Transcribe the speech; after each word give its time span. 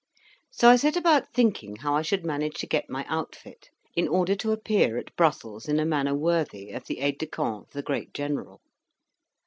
So 0.49 0.67
I 0.67 0.77
set 0.77 0.97
about 0.97 1.31
thinking 1.31 1.75
how 1.75 1.93
I 1.95 2.01
should 2.01 2.25
manage 2.25 2.55
to 2.55 2.65
get 2.65 2.89
my 2.89 3.05
outfit, 3.07 3.69
in 3.95 4.07
order 4.07 4.33
to 4.37 4.51
appear 4.51 4.97
at 4.97 5.15
Brussels 5.15 5.67
in 5.67 5.79
a 5.79 5.85
manner 5.85 6.15
worthy 6.15 6.71
of 6.71 6.85
the 6.87 7.01
aide 7.01 7.19
de 7.19 7.27
camp 7.27 7.67
of 7.67 7.73
the 7.73 7.83
great 7.83 8.11
General. 8.11 8.61